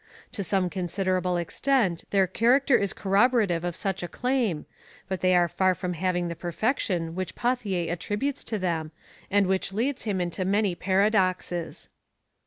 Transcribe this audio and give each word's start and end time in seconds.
To 0.31 0.43
some 0.43 0.67
considerable 0.71 1.37
extent 1.37 2.05
their 2.09 2.25
character 2.25 2.75
is 2.75 2.91
corroborative 2.91 3.63
of 3.63 3.75
such 3.75 4.01
a 4.01 4.07
claim, 4.07 4.65
but 5.07 5.21
they 5.21 5.35
are 5.35 5.47
far 5.47 5.75
from 5.75 5.93
having 5.93 6.27
the 6.27 6.35
perfection 6.35 7.13
which 7.13 7.35
Pauthier 7.35 7.91
attributes 7.93 8.43
to 8.45 8.57
them, 8.57 8.91
and 9.29 9.45
which 9.45 9.71
leads 9.71 10.05
him 10.05 10.19
into 10.19 10.43
many 10.43 10.73
paradoxes. 10.73 11.89